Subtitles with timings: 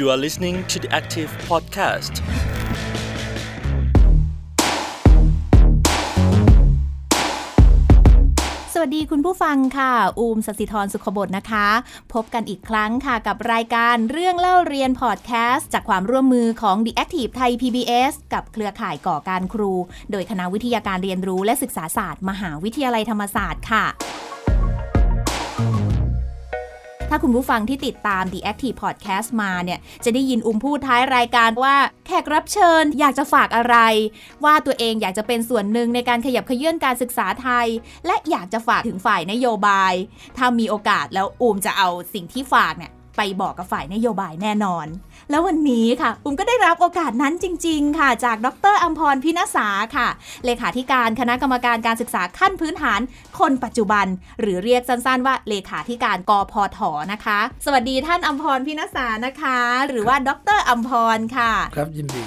[0.00, 2.14] You are listening to the Active Podcast.
[8.74, 11.68] สวัสดีคุณผู้ฟังค่ะ อูมสสิธรสุขบดนะคะ
[12.14, 19.72] พบกันอีกครั้งค่ะกับรายการเรื่องเล่าเรียนพอดแคสต์ จากความร่วมมือของ The Active ไทย PBS กับเครือข่ายก่อการครู
[20.10, 23.84] โดยคณะวิทยาการเรียนรู้และศึกษาศาสตร์ มหาวิทยาลัยธรรมศาสตร์ค่ะ
[27.12, 31.74] ถ้าคุณผู้ฟังที่ติดตาม The Active Podcast มาเนี่ย จะได้ยินอุ้มพูดท้ายรายการว่า
[32.06, 33.76] แขกรับเชิญอยากจะฝากอะไร
[34.44, 37.66] ว่าตัวเองอยากจะเป็นส่วนหนึ่งในการขยับขยื่นการศึกษาไทย
[38.06, 39.92] และอยากจะฝากถึงฝ่ายนโยบาย
[40.36, 42.92] ถ้ามีโอกาสแล้วอุ้มจะเอาสิ่งที่ฝากเนี่ย
[43.22, 44.86] ไปบอกกับฝ่ายนโยบายแน่นอน
[45.30, 50.08] แล้ววันนี้ค่ะอุ้มก็ได้รับโอกาสนั้นจริง ๆ ค่ะ จากดรอัมพรพินสาค่ะ
[50.44, 53.00] เลขาธิการคณะกรรมการการศึกษาขั้นพื้นฐาน
[53.38, 54.06] คนปัจจุบัน
[54.40, 56.78] หรือเรียกสั้นๆว่าเลขาธิการกพท
[57.12, 59.58] นะคะ สวัสดีท่านอัมพรพินสานะคะ
[59.88, 62.24] หรือว่าดรอัมพรค่ะ ครับยินดี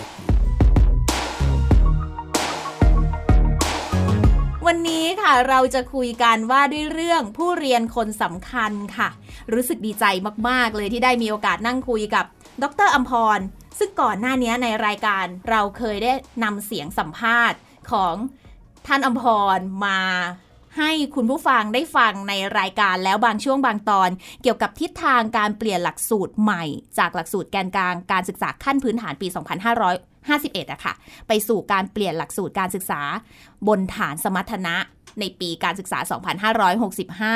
[4.75, 9.09] วันนี้ค่ะเราจะคุยกันว่าด้วยเรื่องผู้เรียนคนสำคัญค่ะ
[9.53, 10.05] รู้สึกดีใจ
[10.49, 12.25] มากๆ เลยที่ได้มีโอกาสนั่งคุยกับ
[12.63, 13.39] ดรอัมพร
[13.79, 16.11] ซึ่งก่อนหน้านี้ในรายการเราเคยได้
[16.43, 17.57] นำเสียงสัมภาษณ์
[17.91, 18.15] ของ
[18.87, 19.23] ท่านอัมพ
[19.57, 20.01] รมา
[20.77, 24.09] ให้คุณผู้ฟังได้ฟังในรายการแล้วบางช่วงบางตอน
[24.41, 26.63] เกี่ยวกับทิศทางการเปลี่ยนหลักสูตรใหม่
[26.97, 30.93] จากหลักสูตรแกนกลางการศึกษาขั้นพื้นฐานปี 2500 51อะค่ะ
[31.27, 33.01] ไปสู่การเปลี่ยนหลักสูตรการศึกษา
[33.67, 34.75] บนฐานสมรรถนะ
[35.19, 35.99] ในปีการศึกษา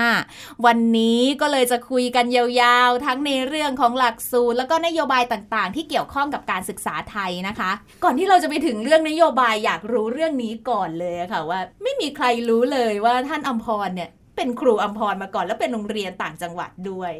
[0.04, 7.72] 2565 วันนี้ก็เลยจะคุยกันยาวๆ ทั้งในเรื่องของหลักสูตร แล้วก็นโยบายต่างๆ ที่เกี่ยวข้องกับการศึกษาไทยนะคะ
[8.04, 17.14] ก่อนที่เราจะไปถึงเรื่องนโยบายอยากรู้เรื่องนี้ก่อนเลยค่ะว่า ไม่มีใครรู้เลยว่าท่านอัมพรเนี่ยเป็นครูอัมพรมาก่อนแล้วเป็นโรงเรียนต่างจังหวัดด้วย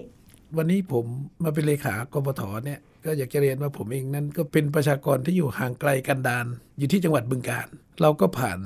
[0.58, 1.06] วันนี้ผม
[1.44, 6.46] มาเป็นเลขากปทเนี่ย ก็อยากจะเรียนว่าผมเองนั้น ก็เป็นประชากรที่อยู่ห่างไกลกันดาน
[6.78, 7.68] อยู่ที่จังหวัดบึงการ
[8.02, 8.60] เราก็ผ่าน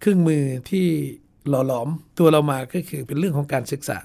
[0.00, 0.86] เครื่องมือที่
[1.48, 1.88] หล่อหลอม
[2.18, 4.00] ตัวเรามาก็คือเป็นเรื่องของการศึกษา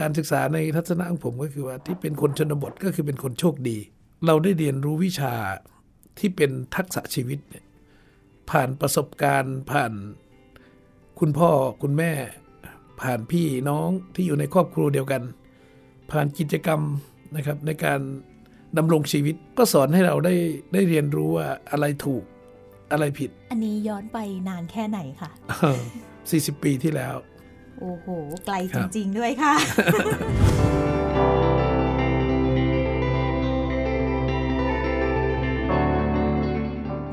[0.00, 3.78] การศึกษาในทัศนะของผมก็คือว่าที่เป็นคนชนบทก็คือเป็นคนโชคดี
[4.26, 5.34] เราได้เรียนรู้วิชา
[6.18, 7.38] ที่เป็นทักษะชีวิต
[8.50, 9.92] ผ่านประสบการณ์ ผ่าน
[11.18, 11.50] คุณพ่อ
[11.82, 12.12] คุณแม่
[13.00, 15.22] ผ่านพี่น้องที่อยู่ในครอบครัวเดียวกัน
[16.10, 16.80] ผ่านกิจกรรม
[17.36, 18.00] นะครับในการ
[18.76, 20.34] ดำรงชีวิตก็สอนให้เราได้
[20.72, 22.24] ได้เรียนรู้ว่าอะไรถูก
[22.92, 24.18] อะไรผิด อันนี้ย้อนไป
[24.48, 25.30] นานแค่ไหนคะ
[25.96, 27.16] 40 ปีที่แล้ว
[27.80, 28.06] โอ้โห
[28.46, 29.54] ไกลครัจบริง ๆ ด้วยค่ะ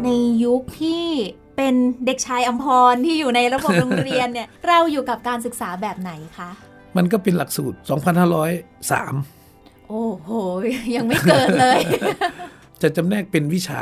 [0.03, 0.07] ใน
[0.43, 1.05] ยุคที่
[1.55, 6.49] เป็นเด็กชายอัมพรที่อยู่ในระบบโรงเรียนเนี่ย เราอยู่กับการศึกษาแบบไหนคะ
[6.97, 9.34] มันก็เป็นหลักสูตร 2503
[9.87, 10.29] โอ้โห
[10.95, 11.81] ยังไม่เกินเลย
[12.81, 13.81] จะจำแนกเป็นวิชา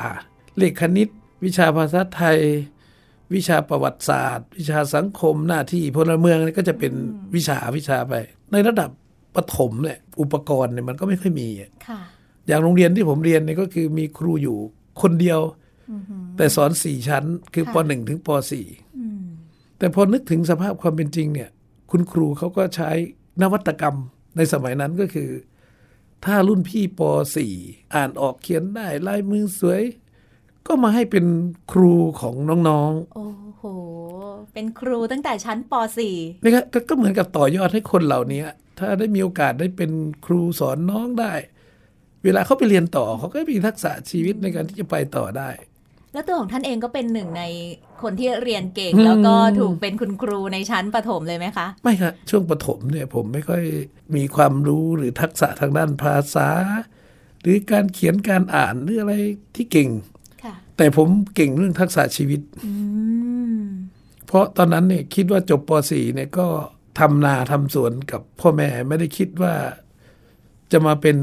[0.58, 1.10] เลขคณิต
[1.46, 2.40] วิชาภาษาไทย
[3.34, 6.94] วิชาประวัติศาสตร์ วิชาสังคมหน้าที่พลเมืองก็จะเป็น
[7.36, 8.14] วิชาวิชาไป
[8.52, 8.90] ในระดับ
[9.36, 12.00] ประถมเนี่ยอุปกรณ์เนี่ยมันก็ไม่ค่อยมีอะค่ะ
[12.48, 14.58] อย่างโรงเรียนที่ผมเรียนเนี่ยก็คือมีครูอยู่
[15.02, 15.40] คนเดียว
[16.38, 18.66] แต่สอนสี่ชั้น คือปค่ะหนึ่งถึงปสี่
[18.98, 19.24] อืม
[19.78, 21.50] แต่พอนึกถึงสภาพความเป็นจริงเนี่ย
[21.92, 22.90] คุณครูเขาก็ใช้
[23.42, 23.96] นวัตกรรม
[24.38, 25.30] ในสมัยนั้นก็คือ
[26.26, 27.02] ถ้ารุ่นพี่ป
[27.48, 29.84] .4 อ่านออกเขียนได้ลายมือสวย
[30.68, 31.26] ก็มาให้เป็น
[31.72, 33.64] ครูของน้องโอ้โห
[34.54, 38.44] เป็นครูตั้งแต่ชั้นป .4 ๆนะครับก็ก็เหมือนกับต่อยอดให้คนเหล่านี้
[38.78, 39.92] ถ้าได้มีโอกาสได้เป็น
[40.26, 41.34] ครูสอนน้องได้
[42.24, 45.50] เวลาเขาไปเรียนต่อเขาก็มีทักษะชีวิตในการที่จะไปต่อได้
[46.14, 47.44] แล้วตัวของท่านเองก็เป็นหนึ่งใน
[48.02, 53.64] คนที่เรียนเก่งอืมแล้วก็ถูกเป็นคุณครูในชั้นประถมเลยไหมคะ ไม่ครับช่วงประถมเนี่ยผมไม่ค่อย
[54.16, 56.50] มีความรู้หรือทักษะทางด้านภาษา
[57.42, 59.14] หรือการเขียนการอ่านหรืออะไร
[59.56, 59.90] ที่เก่ง
[60.44, 62.72] ค่ะแต่ผมเก่งเรื่องทักษะชีวิตอื
[63.60, 63.62] ม
[64.28, 66.48] เพราะตอนนั้นเนี่ยคิดว่าจบป .4 เนี่ยก็
[67.00, 69.54] ทำนาทำสวนกับพ่อแม่ไม่ได้คิดว่า
[70.72, 71.18] จะมาเป็น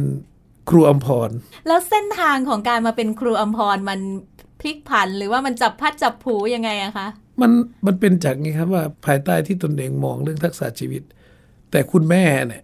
[0.70, 1.30] ครูอมพร
[1.66, 4.00] แล้วเส้นทางของการมาเป็นครูอัมพรมัน
[4.62, 7.06] พลิกผันหรือว่ามันจับพัดจับผูยังไงอะคะ
[7.40, 7.50] มัน
[7.86, 11.02] มันเป็นจากนี้ครับว่าภายใต้ที่ตนเองมองเรื่องทักษะชีวิต
[11.70, 12.62] แต่คุณแม่เนี่ย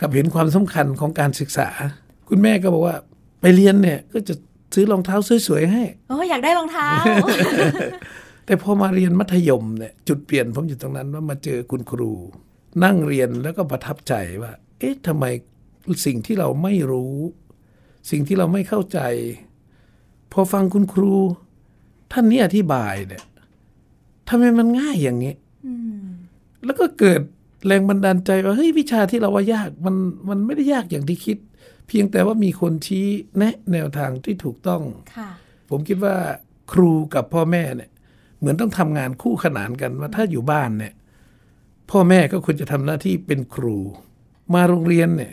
[0.00, 1.68] กลับเห็นความสำคัญของการศึกษา
[2.28, 2.96] คุณแม่ก็บอกว่า
[3.40, 4.34] ไปเรียนเนี่ยก็จะ
[4.74, 5.16] ซื้อรองเท้า
[5.46, 6.88] สวยๆให้โอ้ยอยากได้รองเท้า
[8.46, 12.12] แต่พอมาเรียนมัธยมเนี่ยจุดเปลี่ยนผมอยู่ตรงนั้นว่ามาเจอคุณครู
[12.84, 15.24] นั่งเรียนแล้วก็ประทับใจว่า เอ๊ะทำไม
[16.06, 17.14] สิ่งที่เราไม่รู้
[18.10, 19.00] สิ่งที่เราไม่เข้าใจ
[20.32, 21.14] พอฟังคุณครู
[22.12, 23.22] ท่านนี้อธิบายเนี่ย
[24.28, 25.34] ทำไมมันง่ายอย่างนี้
[25.66, 26.04] อืม
[26.64, 27.20] แล้วก็เกิด
[27.66, 29.94] แรงบันดาลใจว่าเฮ้ยวิชาที่เราว่ายากมัน
[30.28, 31.38] มันไม่ได้ยากอย่างที่คิด
[31.88, 33.06] เพียงแต่ว่ามีคนชี้
[33.38, 34.82] แนะแนวทางที่ถูกต้อง
[35.16, 35.28] ค่ะ
[35.70, 36.14] ผมคิดว่า
[36.72, 37.90] ครูกับพ่อแม่เนี่ย
[38.38, 40.94] เหมือนต้องทำงานคู่ขนานกันว่าถ้าอยู่บ้านเนี่ย
[41.90, 43.76] พ่อแม่ก็ควรจะทำหน้าที่เป็นครู
[44.54, 45.32] มาโรงเรียนเนี่ย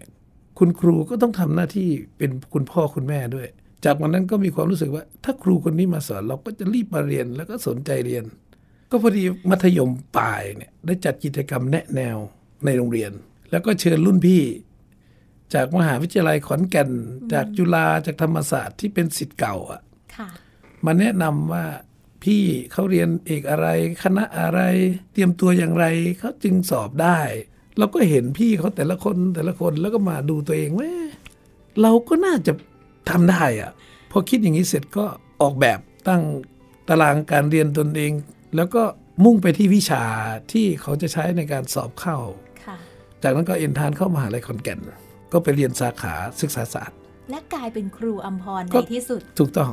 [0.60, 3.48] คุณครูก็ต้องทำหน้าที่เป็นคุณพ่อคุณแม่ด้วย
[3.86, 8.24] จากวันนั้นก็มีความรู้สึกว่า ถ้าครูคนนี้มาสอนเราก็จะรีบมาเรียนแล้วก็สนใจเรียน
[8.90, 12.18] ก็พอดีมัธยมปลายเนี่ยได้จัดกิจกรรมแนะแนว
[12.66, 13.12] ในโรงเรียน
[13.52, 14.42] แล้วก็เชิญรุ่นพี่
[15.54, 16.90] จากมหาวิทยาลัยขอนแก่น
[17.34, 19.82] จากจุฬาจากธรรมศาสตร์ที่เป็นสิทธิ์เก่าอะ
[20.16, 20.28] ค่ะ
[20.86, 21.66] มาแนะนำว่า
[22.24, 23.68] พี่เขาเรียนเอกอะไร
[24.04, 24.60] คณะอะไร
[25.12, 25.86] เตรียมตัวอย่างไร
[26.20, 27.20] เขาจึงสอบได้
[27.78, 31.10] เราก็เห็นพี่เขาแต่ละคนแต่ละคนแล้วก็มาดูตัวเองว่าเอ๊ะ
[31.82, 32.54] เราก็น่าจะ
[33.10, 33.72] ทำได้อะ
[34.12, 35.06] พอคิดอย่างนี้เสร็จก็
[35.42, 36.22] ออกแบบตั้ง
[36.90, 38.12] ตารางการเรียนตนเอง
[38.56, 38.84] แล้วก็
[39.24, 40.04] มุ่งไปที่วิชา
[40.52, 42.18] ที่เขาจะใช้ในการสอบเข้า
[42.66, 42.78] ค่ะ
[43.24, 44.80] จากนั้นก็เอ็นทานเข้ามหาลัยขอนแก่น
[45.32, 46.98] ก็ไปเรียนสาขาศึกษาศาสตร์
[47.30, 49.72] และกลายเป็นครูอัมพรก็ในที่สุด ถูกต้อง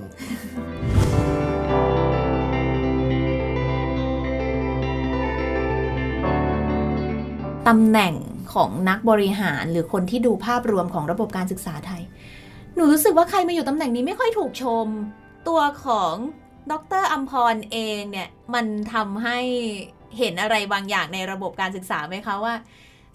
[7.68, 8.14] ตำแหน่ง
[8.54, 12.09] ของนักบริหารหรือคนที่ดูภาพรวมของระบบการศึกษาไทยห
[12.80, 14.86] นูรู้สึกว่าใครมาอยู่ตำแหน่งนี้ไม่ค่อยถูกชม
[15.48, 16.14] ตัวของ
[16.70, 19.38] ดรอัมพรเองเนี่ย มันทำให้
[20.18, 22.54] เห็นอะไรบางอย่างในระบบการศึกษาไหมคะว่า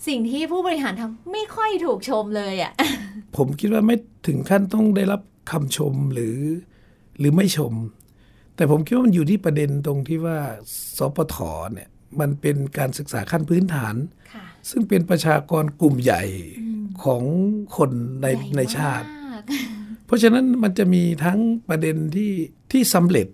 [0.08, 2.74] สิ่งที่ผู้บริหารทำไม่ค่อยถูกชมเลยอะ่ะ
[3.38, 3.96] ผมคิดว่าไม่
[4.28, 5.22] ถึงขั้นต้องได้รับ
[5.52, 6.38] คำชมหรือ
[7.20, 7.74] หรือไม่ชม
[8.56, 10.38] แต่ผมคิดว่ามันอยู่ที่ประเด็นตรงที่ว่า
[10.98, 11.36] สปท
[11.74, 11.90] เนี่ย
[12.20, 13.96] มันเป็นการศึกษาขั้นพื้นฐาน
[14.34, 16.24] ค่ะซึ่งเป็นประชากรกลุ่มใหญ่
[16.62, 17.24] อืมของ
[17.78, 17.92] คน
[18.22, 19.25] ในใหญ่ในชาติมาก
[20.06, 21.40] เพราะฉะนั้นมันจะมีทั้ง
[21.70, 22.32] ประเด็นที่
[22.72, 23.28] ที่สำเร็จ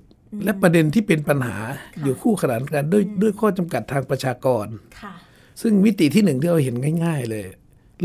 [0.44, 1.58] และประเด็นที่เป็นปัญหา
[1.96, 4.68] ค่ะอยู่คู่ขนานกันด้วยด้วยข้อจำกัดทางประชากร
[5.02, 5.14] ค่ะ
[5.62, 6.76] ซึ่งมิติที่หนึ่งที่เราเห็น
[7.06, 7.48] ง่าย ๆ เลย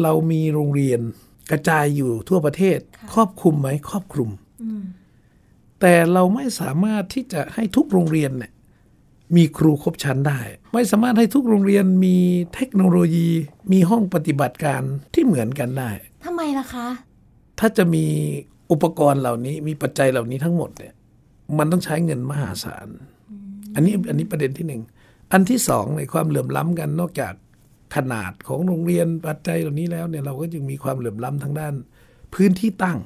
[0.03, 1.01] เรามีโรงเรียน
[1.51, 4.31] กระจายอยู่ทั่วประเทศค่ะครอบคลุมไหมครอบคลุม
[4.63, 4.83] อืม
[5.81, 8.53] แต่เราไม่สามารถที่จะให้ทุกโรงเรียนเนี่ย
[9.37, 10.41] มีครูครบชั้นได้
[10.75, 12.17] ไม่สามารถให้ทุกโรงเรียนมี
[12.55, 13.31] เทคโนโลยี
[13.73, 14.83] มีห้องปฏิบัติการ
[15.15, 15.91] ที่เหมือนกันได้
[16.25, 16.87] ทำไมล่ะคะ
[17.59, 18.05] ถ้าจะมี
[18.71, 20.95] อุปกรณ์เหล่านี้มีปัจจัยเหล่านี้ทั้งหมดเนี่ย
[21.59, 22.89] มันต้องใช้เงินมหาศาล
[23.75, 24.83] อันนี้อันนี้ประเด็นที่หนึ่ง
[25.33, 27.35] อันที่สองในความเหลื่อมล้ำกันนอกจาก
[27.97, 31.75] ขนาดของโรงเรียนปัจจัยเหล่านี้แล้วเนี่ยเราก็ยังมีความเหลื่อมล้ำทางด้าน
[32.35, 32.99] พื้นที่ตั้ง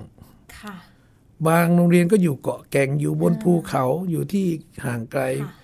[0.58, 0.74] ค่ะ
[1.48, 4.46] บางโรงเรียนก็อยู่เกาะแก่งอยู่บนภูเขาอยู่ที่
[4.84, 5.54] ห่างไกลค่ะ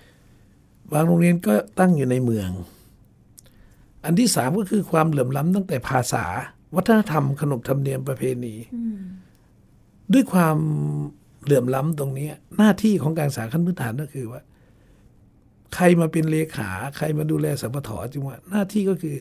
[0.93, 2.49] บางโรงเรียนก็ตั้งอยู่ในเมือง
[4.05, 6.25] อันที่สามก็คือความเหลื่อมล้ำตั้งแต่ภาษา
[6.75, 8.99] วัฒนธรรมขนบธรรมเนียมประเพณีอืม
[10.13, 10.57] ด้วยความ
[11.43, 14.41] เหลื่อมล้ำตรงนี้ หน้าที่ของการศึกษาขั้นพื้นฐานก็คือว่า
[15.75, 19.15] ใครมาเป็นเลขา ใครมาดูแลสปทจึงว่า หน้าที่ก็คือ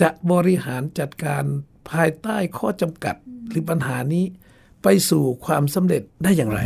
[0.00, 1.44] จะบริหารจัดการ
[1.90, 3.16] ภายใต้ข้อจำกัด
[3.48, 4.24] หรือปัญหานี้
[4.82, 6.60] ไปสู่ความสำเร็จได้อย่างไร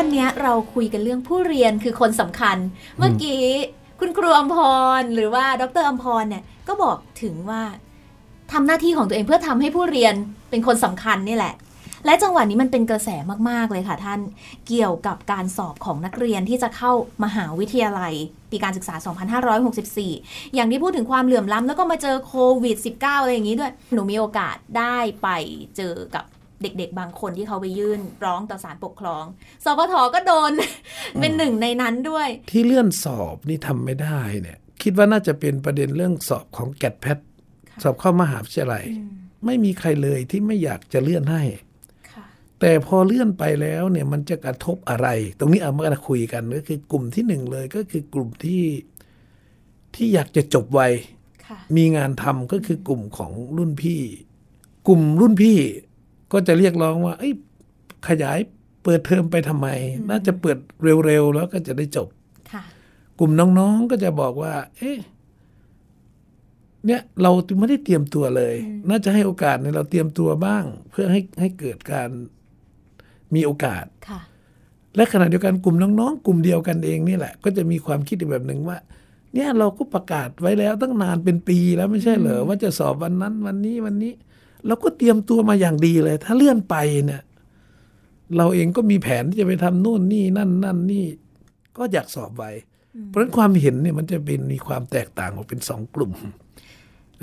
[0.00, 2.56] วันเนี้ยเราคุยกันเรื่องผู้เรียนคือคนสำคัญ
[2.98, 3.42] เมื่อกี้
[4.00, 4.56] คุณครูอัมพ
[5.00, 7.62] รหรือว่าดรอัมพรเนี่ยก็บอกถึงว่า
[8.52, 10.14] ทำหน้าที่ของตัวเองเพื่อทำให้ผู้เรียน
[10.50, 11.54] เป็นคนสำคัญนี่แหละ
[12.06, 13.08] และจังหวะนี้มันเป็นกระแส
[13.48, 14.20] มากๆเลยค่ะท่าน
[14.68, 16.92] เกี่ยวกับการสอบของนักเรียนที่จะเข้า
[17.24, 18.14] มหาวิทยาลัย
[18.50, 18.94] ปีการศึกษา
[19.74, 25.28] 2564 อย่างที่พูดถึงความเหลื่อมล้ำแล้วก็มาเจอโควิด -19 อะไรอย่างนี้ด้วย หนูมีโอกาสได้ไป
[25.76, 26.24] เจอกับ
[26.62, 29.24] เด็กๆ บางคนที่เขาไปยื่นร้องต่อศาลปกครอง
[29.64, 30.50] สปทก็โดน
[31.20, 37.18] เป็นหนึ่งในนั้นด้วย ที่เลื่อนสอบนี่ทำไม่ได้เนี่ย คิดว่าน่าจะเป็นประเด็นเรื่องสอบของแกดแพท
[37.70, 38.84] ค่ะสอบเข้ามหาวิทยาลัย
[39.46, 41.42] ไม่มีใครเลยที่ไม่อยากจะเลื่อนให้
[42.10, 42.24] ค่ะ
[42.60, 48.62] แต่พอเลื่อนไปแล้วเนี่ยมันจะกระทบอะไร ตรงนี้เอามาคุยกันก็คือกลุ่มที่หนึ่งเลยก็คือกลุ่มที่
[49.94, 50.80] ที่อยากจะจบไว
[51.46, 54.00] ค่ะมีงานทำก็คือกลุ่มของรุ่นพี่
[54.88, 55.58] กลุ่มรุ่นพี่
[56.32, 57.32] ก็จะเรียกร้องว่าเอ้ย
[58.08, 58.38] ขยาย
[58.84, 59.68] เปิดเทอมไปทำไม
[60.08, 60.58] น่าจะเปิด
[61.06, 62.08] เร็วๆ แล้วก็จะได้จบ
[62.52, 62.62] ค่ะ
[63.18, 64.98] กลุ่มน้องๆก็จะบอกว่า เอ๊ะ
[66.86, 68.54] เนี่ยเราไม่ได้เตรียมตัวเลย
[68.88, 72.08] น่าจะให้โอกาสในเราเตรียมตัวบ้าง เพื่อให้ให้เกิดการ
[73.34, 74.20] มีโอกาสค่ะ
[74.96, 78.78] และขณะเดียวกันกลุ่มน้องๆ กลุ่มเดียวกันเองนี่แหละ ก็จะมีความคิดอีกแบบหนึ่งว่า
[79.34, 84.12] เนี่ยเราก็ประกาศไว้แล้วตั้งนานเป็นปีแล้วไม่ใช่เหรอว่าจะสอบวันนั้นวันนี้วันนี้
[84.66, 86.76] เราก็เตรียมตัวมาอย่างดีเลย ถ้าเลื่อนไป
[87.06, 87.22] เนี่ย
[88.36, 91.06] เราเองก็มีแผนที่จะไปทำนู่นนี่นั่น นั่นนี่
[91.76, 92.50] ก็อยากสอบไว้
[93.08, 96.12] เพราะฉะนั้นความเห็นเนี่ยมันจะเป็นมีความแตกต่างออกเป็นสองกลุ่ม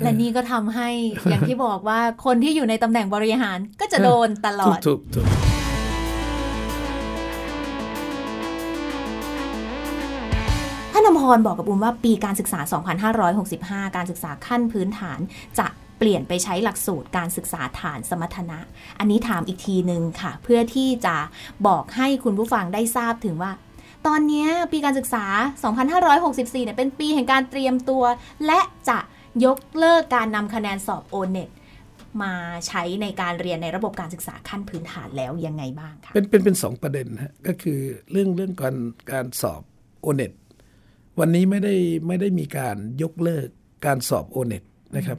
[0.02, 0.88] และนี่ก็ทำให้
[1.30, 5.26] อย่างที่บอกว่าคนที่อยู่ในตำแหน่งบริหารก็จะโดนตลอถูกดถูกถูก
[10.92, 12.60] ท่านอมรบอกกับบุมว่าปีการศึกษา
[13.88, 15.18] 2565 การศึกษาขั้นพื้นฐาน
[15.58, 15.66] จะ
[15.98, 18.58] เปลี่ยนไปใช้หลักสูตรการศึกษาฐานสมรรถนะ
[18.98, 21.16] อันนี้ถามอีกทีหนึ่งค่ะ เพื่อที่จะ
[21.66, 23.52] บอกให้คุณผู้ฟังได้ทราบถึงว่า
[24.06, 25.24] ตอนนี้ปีการศึกษา
[25.94, 28.04] 2564 เนี่ยเป็นปีแห่งการเตรียมตัว
[28.46, 28.98] และจะ
[29.44, 31.50] ยกเลิกการนำคะแนนสอบโอเน็ต
[32.22, 32.34] มา
[32.66, 37.78] ใช้ในการเรียนในระบบการศึกษาขั้นพื้นฐานแล้วยังไงบ้างคะเป็นเป็นเป็นสองประเด็นฮะก็คือ
[38.10, 38.76] เรื่องเรื่องการ
[39.12, 39.62] การสอบ
[40.02, 40.32] โอเน็ต
[41.20, 41.74] วันนี้ไม่ได้
[42.06, 43.48] ไม่ได้มีการยกเลิก
[43.86, 44.62] การสอบโอเน็ต
[44.96, 45.18] นะครับ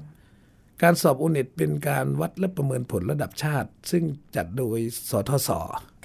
[0.81, 4.03] การสอบโอเน็ตเป็นการวัดและประเมินผลระดับชาติ ซึ่ง
[4.35, 4.77] จัดโดย
[5.09, 5.49] สทศ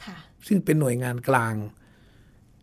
[0.04, 0.16] ค่ะ
[0.46, 1.54] ซึ่งเป็นหน่วยงานกลาง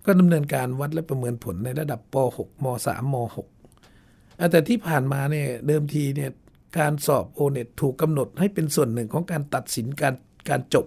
[0.05, 6.31] ก็ดำเนินการวัดและประเมินผลในระดับป .6 ม .3 ม .6 อะแต่ที่ผ่านมาเนี่ยเดิมทีเนี่ย
[6.79, 10.15] การสอบโอเน็ตถูกกำหนดให้เป็นส่วนหนึ่งของการตัดสินการ
[10.49, 10.85] การจบ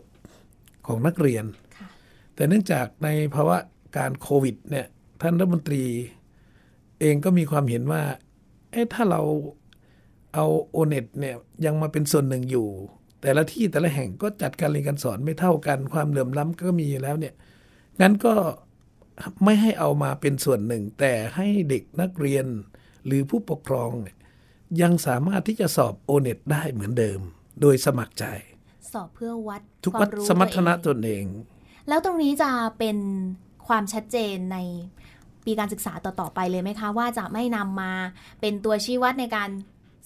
[0.86, 1.44] ของนักเรียน
[1.76, 1.88] ค่ะ
[2.34, 3.56] แต่เนื่องจากในภาวะ
[3.96, 4.86] การโควิดเนี่ย
[5.22, 5.82] ท่านรัฐมนตรี
[7.00, 8.02] เองก็มีความเห็นว่า
[8.70, 9.20] เอ๊ะถ้าเรา
[10.34, 12.68] เอาโอเน็ตเนี่ยยังมาเป็นส่วนหนึ่งอยู่
[13.22, 17.34] แต่ละที่แต่ละแห่งก็จัดการเรียนการสอนไม่เท่ากันความเหลื่อมล้ำก็มีอยู่แล้วเนี่ย
[18.00, 18.34] งั้นก็
[19.44, 22.46] ไม่ให้เอามาเป็นส่วนหนึ่ง แต่ให้เด็กนักเรียน
[23.06, 24.16] หรือผู้ปกครองเนี่ย
[24.82, 27.20] ยังสามารถที่จะสอบโอเน็ตได้เหมือนเดิม
[27.60, 28.24] โดยสมัครใจ
[28.92, 31.24] สอบเพื่อวัดทุกควาวัดรู้สมรรถนะตัวตเองนเอง
[31.88, 32.96] แล้วตรงนี้จะเป็น
[33.68, 34.58] ความชัดเจนใน
[35.44, 37.92] ปีการศึกษาต่อ ๆ ไปเลยไหมคะ ว่าจะไม่นำมา
[38.40, 39.50] เป็นตัวชี้วัดในการ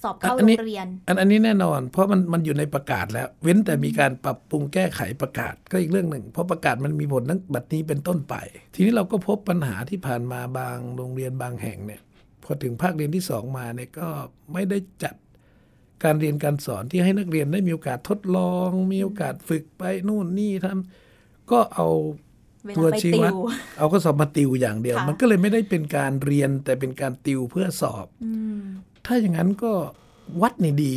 [0.02, 8.35] สอบเข้าอัโรนนี้งเรียน อันอันนี้แน่นอน เพราะมันมันอยู่ในประกาศแล้ว เว้นแต่มีการปรับปรุงแก้ไขประกาศก็อีกเรื่องหนึ่ง เพราะประกาศมันมีผลตั้งบัดนี้เป็นต้นไป
[8.75, 12.00] ทีนี้เราก็พบปัญหาที่ผ่านมาบางโรงเรียนบางแห่งเนี่ย
[12.43, 14.09] พอถึงภาคเรียนที่สองมาเนี่ยก็
[14.52, 15.14] ไม่ได้จัด
[16.05, 21.88] การเรียนการสอนที่ให้นักเรียนได้มีโอกาสทดลอง มีโอกาสฝึกไปนู่นนี่ทำก็เอา
[22.64, 23.47] เวตัวลาไปชี้ติวัดว
[23.78, 28.62] เอาก็สอบมาติวอย่างเดียวค่ะมันก็เลยไม่ได้เป็นการเรียนแต่เป็นการติวเพื่อสอบอืม
[29.11, 29.73] ถ้าอย่างนั้นก็
[30.43, 30.97] วัดนี่ดี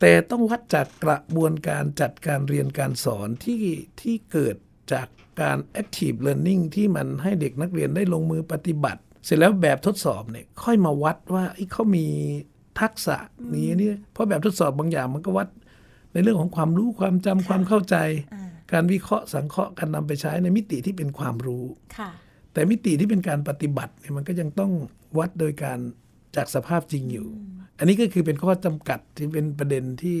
[0.00, 3.62] แต่ต้องวัดจากกระบวนการจัดการเรียนการสอนที่
[4.00, 4.56] ที่เกิด
[4.92, 5.06] จาก
[5.40, 12.06] การ active learning ที่มันให้เด็กนักเรียนได้ลงมือปฏิบัติ เสร็จแล้วแบบทดสอบเนี่ยค่อยมาวัดว่าเอ้ยเขามี
[12.80, 13.16] ทักษะ
[13.54, 15.48] นี้นี่เพราะแบบทดสอบบางอย่างมันก็วัด
[16.12, 17.96] ในเรื่องของความรู้ความจำความเข้าใจ
[18.34, 21.64] อ่าการวิเคราะห์สังเคราะห์การนำไปใช้ในมิติที่เป็นความรู้
[21.98, 22.10] ค่ะ
[22.52, 24.72] แต่มิติที่เป็นการปฏิบัติเนี่ยมันก็ยังต้อง
[25.18, 25.78] วัดโดยการ
[26.36, 27.28] จากสภาพจริงอยู่
[27.78, 30.18] อันนี้ก็คือเป็นข้อจำกัดที่เป็นประเด็นที่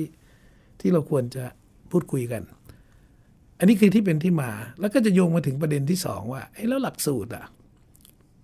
[0.80, 1.44] ที่เราควรจะ
[1.90, 2.42] พูดคุยกัน
[3.58, 4.50] อันนี้คือที่เป็นที่มา
[4.80, 7.44] แล้วก็จะโยงมาถึงประเด็นที่สองว่าเอ้แล้วหลักสูตรอะ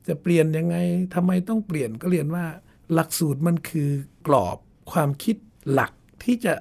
[0.08, 0.76] จะเปลี่ยนยังไง
[1.14, 2.44] ทำไมต้องเปลี่ยนก็เรียนว่า
[2.94, 3.90] หลักสูตรมันคือ
[4.26, 4.58] กรอบ
[4.92, 5.36] ความคิด
[5.72, 5.92] หลัก
[6.24, 6.54] ที่จะ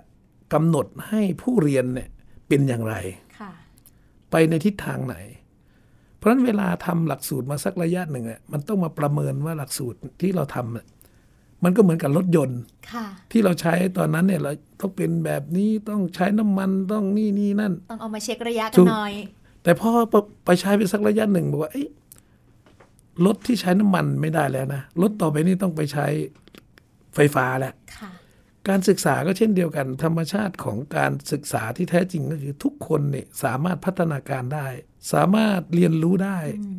[0.54, 2.10] กำหนดให้ผู้เรียนเนี่ย
[2.48, 2.96] เป็นอย่างไร
[3.40, 3.52] ค่ะ
[4.32, 5.16] ไปในทิศทางไหน
[6.18, 10.86] เพราะฉะนั้นเวลาทำหลักสูตรมาสักระยะหนึ่งอะมันต้องมาประเมินว่าหลักสูตรที่เราทำอะ
[11.64, 12.60] มันก็เหมือนกับรถยนต์
[12.92, 19.14] ค่ะที่เราใช้ตอนนั้นเนี่ยเราต้องเป็นแบบนี้ต้องใช้น้ำมันต้องนี่นี่นั่น ต้องเอามาเช็คระยะกัถูนกหน่อย
[19.64, 19.90] แต่พอ
[20.46, 21.88] ไปใช้ไปสักระยะหนึ่งบอกว่าเอ้ย
[23.26, 26.06] รถที่ใช้น้ำมันไม่ได้แล้วนะรถต่อไปนี้ต้องไปใช้
[27.16, 28.10] ไฟฟ้าแล้วค่ะ
[28.68, 34.68] การศึกษาก็เช่นเดียวกัน ธรรมชาติของการศึกษาที่แท้จริงก็คือทุกคนเนี่ยสามารถพัฒนาการได้
[35.14, 36.78] สามารถเรียนรู้ได้อืม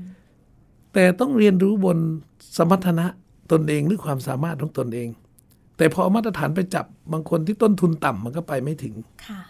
[0.94, 1.98] แต่ต้องเรียนรู้บน
[2.56, 3.06] สมรรถนะ
[3.52, 5.08] ตนเองหรือความสามารถของตนเอง
[5.76, 8.94] แต่พอเอามาตรฐานไปจับบางคนที่ต้นทุนต่ำมันก็ไปไม่ถึง
[9.26, 9.40] ค่ะ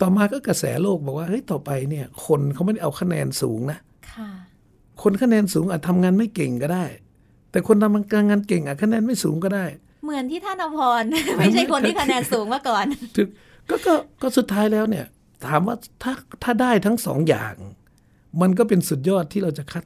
[0.00, 3.78] ต่อมาก็กระแสโลกบอกว่าเฮ้ยต่อไปเนี่ย คนเขาไม่ได้เอาคะแนนสูงนะ
[4.12, 4.30] ค่ะ
[5.02, 6.84] คนคะแนนสูงอาจทำงานไม่เก่งก็ได้
[7.50, 9.66] แต่คนทำงานเก่งอาจคะแนนไม่สูงก็ได้
[10.04, 11.02] เหมือนที่ท่านอภร
[11.38, 12.84] ไม่ใช่คนที่คะแนนสูงมาก่อน
[13.16, 13.26] ถึง
[13.70, 15.06] ก็ก็ก็สุดท้ายแล้วเนี่ย
[15.46, 17.54] ถามว่าถ้าถ้าได้ทั้งสองอย่าง
[18.40, 19.84] มันก็เป็นสุดยอดที่เราจะคัด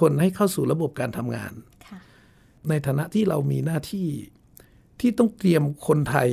[0.00, 1.71] คนให้เข้าสู่ระบบการทำงานค่ะ
[2.68, 4.08] ในฐานะที่เรามีหน้าที่
[5.00, 6.28] ที่ต้องเตรียมคนไทย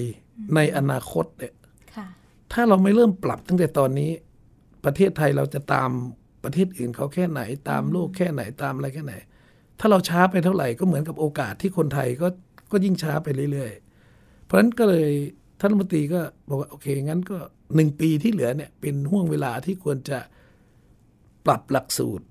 [0.55, 1.53] ในอนาคตเนี่ย
[1.95, 2.07] ค่ะ
[2.53, 4.11] ถ้าเราไม่เริ่มปรับตั้งแต่ตอนนี้
[4.85, 5.89] ประเทศไทยเราจะตาม
[6.43, 9.13] ประเทศอื่นเขาแค่ไหน ตามโลกแค่ไหนตามอะไรแค่ไหน
[9.79, 12.27] ถ้าเราช้าไปเท่าไหร่ก็เหมือนกับโอกาสที่คนไทยก็
[12.71, 15.09] ก็ยิ่งช้าไปเรื่อยๆ เพราะฉะนั้นก็เลย
[15.59, 17.37] ท่านรัฐมนตรีก็บอกว่าโอเคงั้นก็
[17.75, 20.19] หนึ่งปีที่เหลือเนี่ยเป็นห่วงเวลาที่ควรจะ
[21.45, 22.25] ปรับหลักสูตร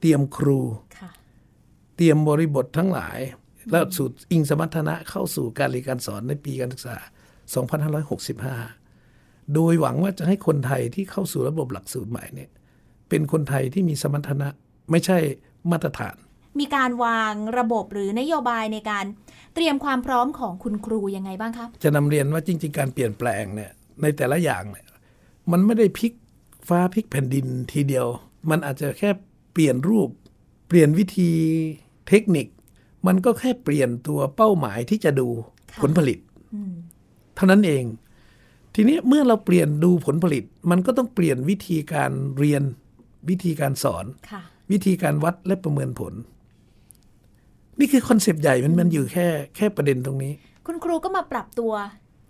[0.00, 0.58] เตรียมครู
[0.98, 1.10] ค่ะ
[2.00, 3.18] เตรียมบริบททั้งหลาย
[3.70, 6.96] แล้วสูตรอิงสมรรถนะเข้าสู่การเรียนการสอนในปีการศึกษา
[7.80, 12.50] 2565 โดยหวังว่าจะให้คนไทยที่เข้าสู่ระบบหลักสูตรใหม่เนี่ย
[13.08, 14.48] เป็นคนไทยที่มีสมรรถนะ
[14.90, 15.18] ไม่ใช่
[15.70, 16.16] มาตรฐาน
[16.60, 19.04] มีการวางระบบหรือนโยบายในการ
[19.54, 23.70] เตรียมความพร้อมของคุณครูยังไงบ้างครับ จะนำเรียนว่าจริง ๆ การเปลี่ยนแปลงเนี่ย
[24.02, 24.86] ในแต่ละอย่างเนี่ย
[25.50, 26.12] มันไม่ได้พลิก
[26.68, 28.06] ฟ้าพลิกแผ่นดินทีเดียว
[28.50, 29.10] มันอาจจะแค่
[29.52, 30.08] เปลี่ยนรูป
[30.68, 31.30] เปลี่ยนวิธี
[32.10, 32.46] เทคนิค
[33.06, 35.28] มันก็แค่เปลี่ยนตัวเป้าหมายที่จะดู
[35.72, 36.18] ค่ะผลผลิต
[36.54, 36.74] อืม
[37.36, 37.84] เท่านั้นเอง
[38.74, 42.62] ทีนี้เมื่อเราเปลี่ยนดูผลผลิต มันก็ต้องเปลี่ยนวิธีการเรียน
[43.28, 46.14] วิธีการสอนค่ะวิธีการวัดและประเมินผล
[47.78, 49.26] นี่คือคอนเซปต์ใหญ่มันมันอยู่แค่
[49.56, 50.32] แค่ประเด็นตรงนี้
[50.66, 51.72] คุณครูก็มาปรับตัว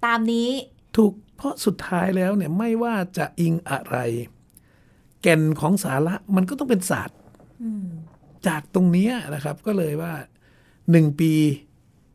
[0.04, 0.48] ตามนี้
[0.96, 3.96] ถูกเพราะสุดท้ายแล้วเนี่ยไม่ว่าจะอิงอะไร
[5.22, 7.18] แก่นของสาระมันก็ต้องเป็นศาสตร์
[7.62, 7.88] อืม
[8.46, 10.14] จากตรงเนี้ยนะครับก็เลยว่า
[10.90, 11.32] หนึ่งปี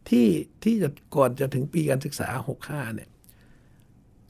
[0.09, 0.27] ที่
[0.63, 3.09] ที่จะก่อนจะถึงปีการศึกษาหกห้าเนี่ย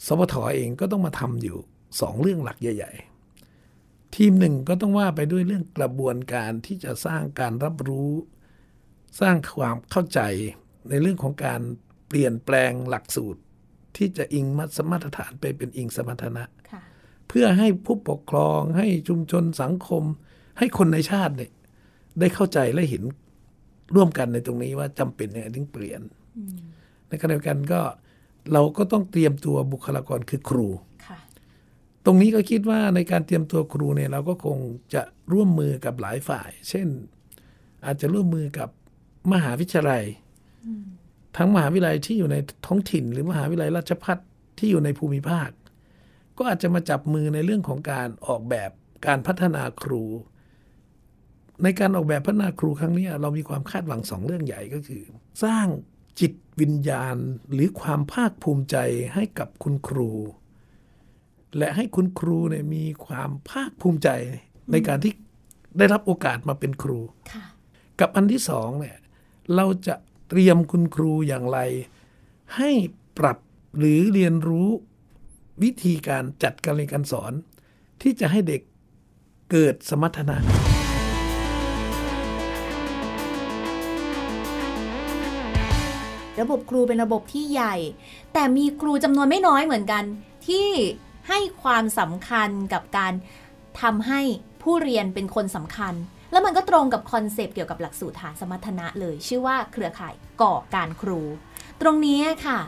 [0.06, 1.58] สปทเองก็ต้องมาทำอยู่
[2.02, 2.92] สองเรื่องหลักใหญ่
[3.54, 8.12] ๆ ทีมหนึ่งก็ต้องว่าไปด้วยเรื่องกระบวนการที่จะสร้างการรับรู้
[9.22, 10.20] สร้างความเข้าใจ
[10.90, 11.62] ในเรื่องของการ
[12.08, 13.42] เปลี่ยนแปลงหลักสูตร
[13.98, 16.82] ที่จะอิงมัสมาตรฐานไปเป็นอิงสมรรถนะค่ะ
[17.28, 20.04] เพื่อให้ผู้ปกครองให้ชุมชนสังคม
[20.58, 21.52] ให้คนในชาติเนี่ย
[22.20, 23.04] ได้เข้าใจและเห็น
[23.96, 26.02] ร่วมกันในตรงนี้ว่าจำเป็นยังไงถึงเปลี่ยน
[27.10, 27.82] ในขณะเดียวกันก็
[28.54, 30.68] เราก็ต้องเตรียมตัวบุคลากรคือครู
[31.06, 31.18] ค่ะ
[32.06, 34.58] ตรงนี้ก็คิดว่าในการเตรียมตัวครูเนี่ยเราก็คง
[34.94, 35.02] จะ
[35.34, 36.88] ร่วมมือกับหลายฝ่าย เช่น
[37.86, 38.70] อาจจะร่วมมือกับ
[39.34, 40.04] มหาวิทยาลัย
[41.38, 44.18] ทั้งมหาวิทยาลัยที่อยู่ในท้องถิ่น หรือมหาวิทยาลัยราชภัฏ
[44.58, 45.50] ที่อยู่ในภูมิภาค
[46.38, 48.72] ก็อาจจะมาจับมือในเรื่องของการออกแบบ
[49.08, 50.04] การพัฒนาครู
[51.64, 55.04] ในการออกแบบพัฒนาครูครั้งนี้เรามีความคาดหวังสองเรื่องใหญ่ก็คือ
[55.44, 55.68] สร้าง
[56.20, 57.16] จิตวิญญาณ
[57.54, 58.78] หรือความภาคภูมิใจ
[59.14, 60.12] ให้กับคุณครู
[61.58, 64.10] และให้คุณครูเนี่ยมีความภาคภูมิใจ
[64.72, 65.14] ในการที่
[65.78, 67.00] ได้รับโอกาสมาเป็นครู
[67.32, 67.46] ค่ะ
[68.00, 68.98] กับอันที่สองเนี่ย
[69.56, 69.96] เราจะ
[70.30, 71.60] เตรียมคุณครูอย่างไร
[72.56, 72.72] ให้
[73.18, 73.38] ปรับ
[73.78, 74.70] หรือเรียนรู้
[75.64, 77.34] วิธีการจัดการเรียนการสอน
[78.02, 78.62] ที่จะให้เด็ก
[79.52, 80.75] เกิดสมรรถนะ
[86.42, 87.76] ระบบครูเป็นระบบที่ใหญ่
[88.34, 90.04] แต่มีครูจำนวนไม่น้อยเหมือนกัน
[90.48, 90.68] ที่
[91.30, 93.14] ให้ความสำคัญกับการ
[93.82, 94.22] ทำให้
[94.64, 95.94] ผู้เรียนเป็นคนสำคัญ
[96.32, 101.22] แล้วมันก็ตรงกับคอนเซปต์เกี่ยวกับหลักสูตรฐานสมรรถนะเลย ชื่อว่าเครือข่ายก่อการครู
[101.82, 102.60] ตรงนี้ค่ะ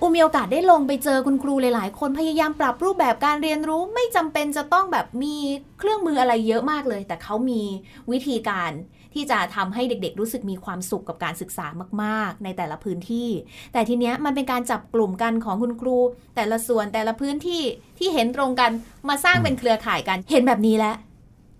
[0.00, 5.36] อูมีโอกาสได้ลงไปเจอคุณครูหลาย ๆ คนพยายามปรับรูปแบบการเรียนรู้ไม่จำเป็นจะต้องแบบมี
[5.78, 7.62] เครื่องมืออะไรเยอะมากเลย แต่เขามี
[8.10, 8.70] วิธีการ
[9.14, 11.66] ที่จะทำให้เด็ก ๆ รู้สึกมีความสุขกับการศึกษา
[12.02, 13.28] มาก ๆ ในแต่ละพื้นที่
[13.72, 15.98] แต่ทีเนี้ยมันเป็นการจับกลุ่มกันของคุณครู
[16.36, 17.62] แต่ละส่วนแต่ละพื้นที่
[17.98, 18.70] ที่เห็นตรงกัน
[19.08, 20.96] มาสร้างเป็นเครือข่ายกันเห็นแบบนี้แล้ว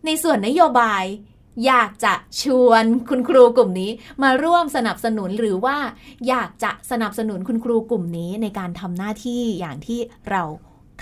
[0.07, 1.05] ในส่วนนโยบาย
[1.67, 3.91] อยากจะชวนคุณครูกลุ่มนี้
[4.23, 5.77] มาร่วมสนับสนุนหรือว่า
[6.29, 10.43] อยากจะสนับสนุนคุณครูกลุ่มนี้ในการทำหน้าที่อย่างที่เรา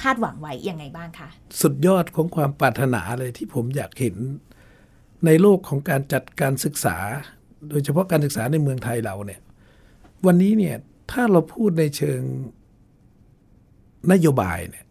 [0.01, 1.29] คาดหวังไว้ยังไงบ้างคะ
[1.61, 4.17] สุดยอดของความปรารถนาเลยที่ผมอยากเห็น
[5.27, 6.97] ในโลกของการจัดการศึกษา
[7.69, 9.41] โดยเฉพาะการศึกษาในเมืองไทยเราเนี่ย
[10.27, 10.77] วันนี้เนี่ย
[11.11, 12.21] ถ้าเราพูดในเชิง
[14.13, 14.85] นโยบายเนี่ย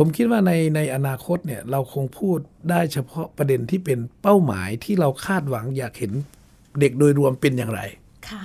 [0.00, 2.38] ผมคิดว่าในในอนาคตเนี่ยเราคงพูด
[2.70, 6.12] ได้เฉพาะประเด็นที่เป็นเป้าหมายที่เราคาดหวังอยากเห็น
[6.80, 7.80] เด็กโดยรวมเป็นอย่างไร
[8.28, 8.42] ค่ะ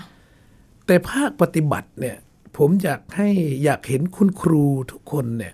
[0.86, 2.18] แต่ภาคปฏิบัติเนี่ย
[2.58, 3.30] ผมอยากให้
[3.64, 5.54] อยากเห็นคุณครูทุกคนเนี่ย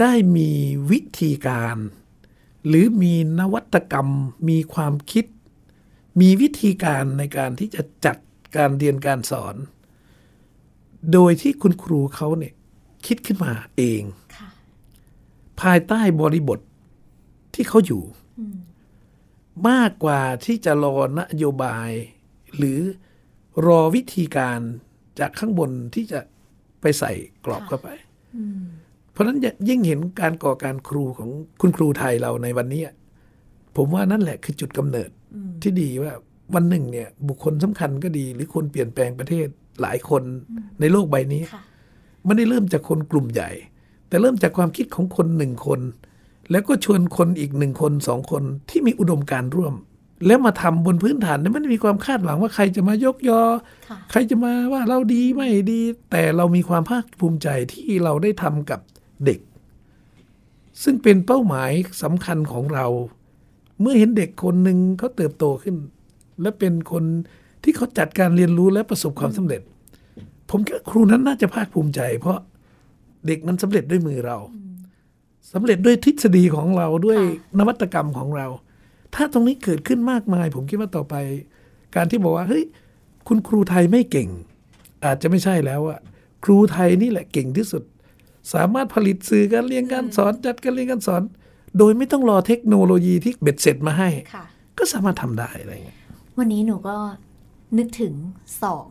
[0.00, 0.50] ได้มี
[0.90, 1.76] วิธีการ
[2.66, 4.08] หรือมีนวัตกรรม
[4.48, 5.24] มีความคิด
[6.20, 8.16] มีวิธีการในการที่จะจัด
[8.56, 9.56] การเรียนการสอน
[11.12, 12.54] โดยที่คุณครูเขาเนี่ย
[13.06, 14.25] คิดขึ้นมาเองค่ะ
[15.62, 16.60] ภายใต้บริบท
[17.54, 18.02] ที่เขาอยู่
[19.68, 21.90] มากกว่าที่จะรอนโยบาย
[22.56, 22.80] หรือ
[23.66, 24.60] รอวิธีการ
[25.18, 26.20] จากข้างบนที่จะ
[26.80, 27.12] ไปใส่
[27.44, 27.88] กรอบเข้าไป
[29.12, 29.38] เพราะฉะนั้น
[29.68, 32.82] ยิ่งเห็นการก่อการครูของคุณครูไทยเราในวันนี้
[33.76, 35.10] ผมว่านั่นแหละคือจุดกำเนิด
[35.62, 36.12] ที่ดีว่า
[36.54, 39.46] วันหนึ่งเนี่ย บุคคลสำคัญก็ดี หรือคนเปลี่ยนแปลงประเทศ
[39.82, 40.22] หลายคน
[40.80, 41.62] ในโลกใบนี้ค่ะ
[42.24, 43.50] ไม่ได้เริ่มจากคนกลุ่มใหญ่
[44.08, 45.80] แต่เริ่มจากความคิดของคนหนึ่งคน
[46.50, 49.74] แล้วก็ชวนคนอีกหนึ่งคนสองคนที่มีอุดมการณ์ร่วม
[50.26, 53.42] แล้วมาทำบนพื้นฐานนั้นไม่ได้มีความคาดหวังว่าใครจะมายกยอ
[53.88, 58.80] ค่ะใครจะมาว่าเราดีไม่ดี แต่เรามีความภาคภูมิใจที่เราได้ทำกับ
[59.24, 59.40] เด็ก
[60.82, 61.70] ซึ่งเป็นเป้าหมาย
[62.02, 62.86] สำคัญของเรา
[63.80, 65.76] เมื่อเห็นเด็กคนหนึ่งเขาเติบโตขึ้น
[66.40, 67.04] และเป็นคน
[67.62, 69.62] ที่เขาจัดการเรียนรู้และประสบความสำเร็จ
[70.50, 72.38] ผมคิดว่าครูนั้นน่าจะภาคภูมิใจ เพราะ
[73.26, 74.38] เด็กนั้นสำเร็จด้วยมือเรา
[75.52, 78.46] สำเร็จด้วยทฤษฎีของเราด้วยค่ะนวัตกรรมของเรา
[79.14, 81.14] ถ้าตรงนี้เกิดขึ้นมากมาย ผมคิดว่าต่อไป
[81.96, 82.64] การที่บอกว่าเฮ้ย
[83.28, 84.28] คุณครูไทยไม่เก่ง
[85.04, 85.98] อาจจะไม่ใช่แล้วอะ
[86.44, 87.82] ครูไทยนี่แหละเก่งที่สุด
[88.54, 91.22] สามารถผลิตสื่อการเรียนการสอนจัดการเรียนการสอน
[91.78, 94.44] โดยไม่ต้องรอเทคโนโลยีที่เบ็ดเสร็จมาให้ค่ะ
[94.78, 95.98] ก็สามารถทำได้อะไรเงี้ย
[96.38, 96.96] วันนี้หนูก็
[97.78, 98.14] นึกถึง
[98.62, 98.86] สอง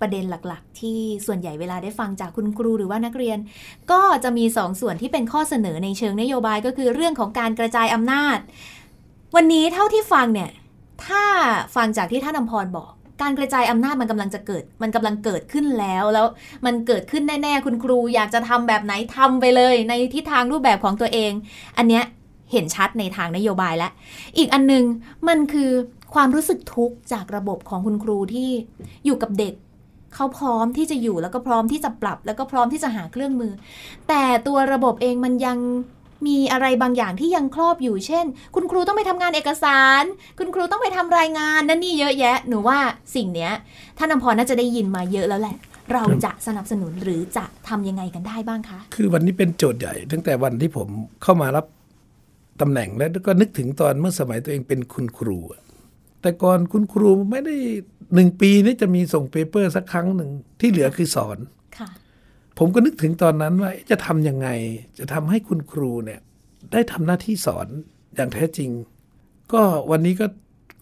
[0.00, 3.38] ประเด็นหลักๆ ที่ส่วนใหญ่เวลาได้ฟังจากคุณครูหรือว่านักเรียน
[3.90, 8.38] ก็จะมีสองส่วนที่เป็นข้อเสนอในเชิงนโยบายก็คือเรื่องของการกระจายอำนาจ
[9.34, 10.50] วันนี้เท่าที่ฟังเนี่ย
[11.06, 11.24] ถ้า
[11.74, 16.26] ฟังจากที่ท่านอำพรบอก การกระจายอำนาจมันกำลังจะเกิด มันกำลังเกิดขึ้นแล้วแล้ว
[16.66, 21.32] มันเกิดขึ้นแน่ๆคุณครูอยากจะทำแบบไหนทำไปเลย ในทิศทางรูปแบบของตัวเอง
[21.78, 22.04] อันเนี้ย
[22.52, 23.92] เห็นชัดในทางนโยบายแล้ว
[24.38, 24.84] อีกอันนึง
[25.28, 25.70] มันคือ
[26.14, 28.50] ความรู้สึกทุกข์จากระบบของคุณครูที่
[29.04, 29.54] อยู่กับเด็ก
[30.14, 33.52] เขาพร้อมที่จะอยู่แล้วก็พร้อมที่จะปรับ แล้วก็พร้อมที่จะหาเครื่องมือ
[34.08, 35.58] แต่ตัวระบบเองมันยัง
[36.26, 40.02] มีอะไรบางอย่างที่ยังครอบอยู่เช่น คุณครูต้องไปทำงานเอกสาร
[40.38, 42.78] คุณครูต้องไปทำรายงานนั่นนี่เยอะแยะ หนูว่า
[43.14, 43.52] สิ่งเนี้ย
[43.98, 45.56] ท่านอภรน่าจะได้ยินมาเยอะแล้วแหละ
[45.92, 50.88] เราจะสนับสนุนหรือจะทำยังไงกันได้บ้างคะ คือวันนี้เป็นโจทย์ใหญ่ ตั้งแต่วันที่ผม
[51.22, 51.66] เข้ามารับ
[52.60, 55.60] ตำแหน่งแล้วก็นึกถึงตอนเมื่อสมัยตัวเองเป็นคุณครูอะ
[56.24, 57.56] แต่ก่อนคุณครูไม่ได้
[58.14, 61.38] หนึ่งปีนี่จะมีส่งเปเปอร์สักครั้งหนึ่งที่เหลือคือสอน
[61.78, 61.88] ค่ะ
[62.58, 64.48] ผมก็นึกถึงตอนนั้นว่าเอ๊ะจะทำยังไง
[64.98, 66.20] จะทำให้คุณครูเนี่ย
[66.72, 67.66] ได้ทำหน้าที่สอน
[68.16, 68.70] อย่างแท้จริง
[69.52, 70.26] ก็วันนี้ก็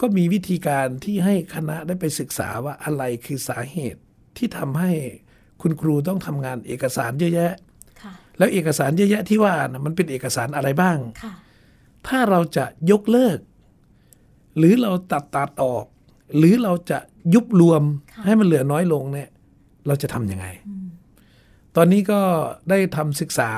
[0.01, 4.01] ก็มีวิธีการที่ให้คณะได้ไปศึกษาว่าอะไรคือสาเหตุ
[4.37, 4.91] ที่ทำให้
[5.63, 7.53] คุณครูต้องทำงานเอกสารเยอะแยะ
[8.03, 11.35] ค่ะแล้วเอกสารเยอะแยะที่ว่านะมันเป็นเอกสารอะไรบ้างค่ะ
[12.09, 13.39] ถ้าเราจะยกเลิก
[14.59, 15.85] หรือเราตัดตัดออก
[16.39, 16.99] หรือเราจะ
[17.35, 19.31] ยุบรวมค่ะให้มันเหลือน้อยลงเนี่ย
[19.87, 20.47] เราจะทำยังไง
[21.77, 22.21] ตอนนี้ก็
[22.71, 23.51] ได้ทำศึกษา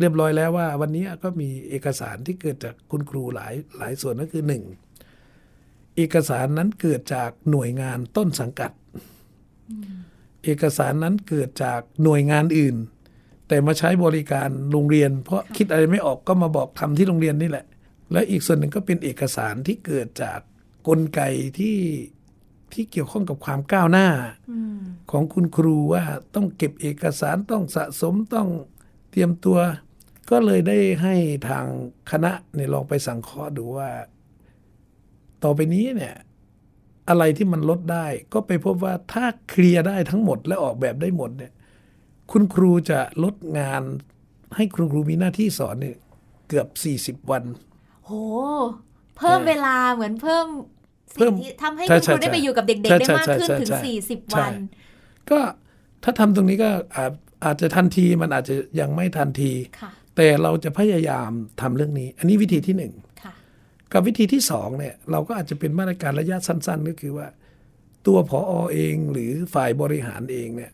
[0.00, 4.64] เรียบร้อยแล้วว่า วันนี้ก็มีเอกสารที่เกิดจากคุณครูหลายหลายส่วนก็คือหนึ่ง
[5.96, 8.70] เอกสารนั้นเกิดจากหน่วยงานต้นสังกัด
[10.44, 12.76] เอกสารนั้นเกิดจากหน่วยงานอื่น
[13.48, 17.66] แต่มาใช้บริการโรงเรียน เพราะคิดอะไรไม่ออกก็มาบอกทำที่โรงเรียนนี่แหละ
[18.12, 20.40] และอีกส่วนหนึ่งก็เป็นเอกสารที่เกิดจาก
[20.88, 21.20] กลไก
[21.58, 21.78] ที่
[22.72, 24.08] ที่เกี่ยวข้องกับความก้าวหน้า
[24.50, 24.52] อ
[25.10, 28.48] ของคุณครูว่าต้องเก็บเอกสารต้องสะสมต้อง
[29.10, 29.58] เตรียมตัว
[30.30, 31.14] ก็เลยได้ให้
[31.48, 31.66] ทาง
[32.10, 33.90] คณะเนี่ยลองไปสังเคราะห์ดูว่า
[35.42, 36.14] ต่อไปนี้เนี่ย
[37.08, 41.52] อะไรที่มันลดได้ ก็ไปพบว่าถ้าเคลียร์ได้ทั้งหมดและออกแบบได้หมดเนี่ย
[42.30, 43.82] คุณครูจะลดงาน
[44.56, 45.96] ให้คุณครูมีหน้าที่สอนเนี่ย
[46.48, 46.68] เกือบ
[47.22, 47.44] 40 วัน
[48.08, 48.14] โห
[49.18, 50.46] เพิ่มเออเวลาเหมือนเพิ่ม
[51.14, 53.80] เพิ่สิ่งมที่ทำให้ใช่คุณครูใช่ได้ไปอยู่กับเด็กๆใช่ได้มากใช่ขึ้นใช่ถึงใช่
[54.24, 54.52] 40ใช่วัน
[55.30, 55.38] ก็
[56.04, 57.12] ถ้าทำตรงนี้ก็อาจ
[57.44, 62.92] อาจจะทันทีมันอาจจะยังไม่ทันทีค่ะแต่เราจะพยายามทำเรื่องนี้ อันนี้วิธีที่หนึ่ง
[63.22, 63.32] ค่ะ
[63.92, 67.26] กับวิธีที่สองเนี่ย เราก็อาจจะเป็นมาตรการระยะสั้น ๆ ก็คือว่า
[68.06, 70.72] ตัวผออเองหรือฝ่ายบริหารเองเนี่ย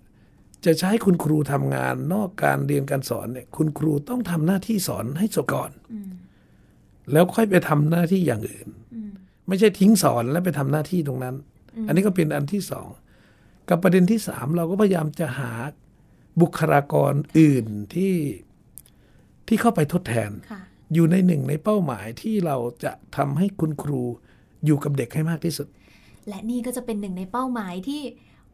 [0.65, 6.11] จะใช้คุณครูทำงานนอกการเรียนการสอนเนี่ย คุณครูต้องทำหน้าที่สอนให้จบก่อนอืม
[7.13, 9.11] แล้วค่อยไปทำหน้าที่อย่างอื่นอืม
[9.49, 11.35] ไม่ใช่ทิ้งสอนแล้วไปทำหน้าที่ตรงนั้น
[11.87, 12.89] อันนี้ก็เป็นอันที่สอง
[13.69, 15.53] กับประเด็นที่สามเราก็พยายามจะหา
[16.41, 18.15] บุคลากรอื่นที่
[19.49, 20.63] ที่เข้าไปทดแทนค่ะ
[20.95, 24.03] อยู่ในหนึ่งในเป้าหมายที่เราจะทำให้คุณครู
[24.65, 25.69] อยู่กับเด็กให้มากที่สุด
[26.29, 28.03] และนี่ก็จะเป็นหนึ่งในเป้าหมายที่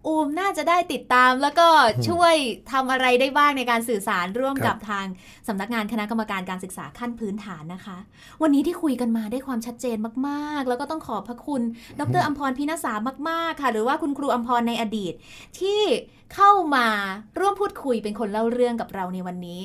[0.06, 1.68] อูมน่าจะได้ติดตามแล้วก็
[2.08, 2.34] ช่วย
[2.72, 5.06] ทำอะไรได้บ้างในการสื่อสารร่วมครับกับทาง
[5.48, 7.98] สำนักงานคณะกรรมการการศึกษาขั้นพื้นฐานนะคะ
[8.42, 9.96] วันนี้ที่คุยกันมาได้ความชัดเจน
[10.28, 11.62] มาก ๆ แล้วก็ต้องขอบพระคุณ
[12.00, 12.94] ดรอัมพรพินาสา
[13.28, 15.14] มาก ๆ ค่ะ หรือว่าคุณครูอัมพรในอดีต
[15.60, 15.82] ที่
[16.34, 16.86] เข้ามา
[17.38, 19.60] ร่วมพูดคุยเป็นคนเล่าเรื่องกับเราในวันนี้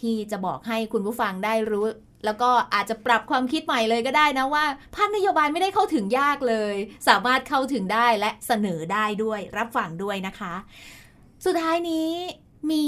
[0.00, 1.86] ที่จะบอกให้คุณผู้ฟังได้รู้
[2.24, 4.64] แล้วก็อาจจะปรับความคิดใหม่เลยก็ได้นะว่า
[4.96, 6.74] ภาคนโยบายไม่ได้เข้าถึงยากเลย
[7.08, 10.54] สามารถเข้าถึงได้และเสนอได้ด้วย รับฟังด้วยนะคะ
[11.44, 12.10] สุดท้ายนี้
[12.70, 12.86] มี